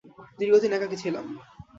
[0.39, 1.25] দীর্ঘদিন একাকী ছিলাম।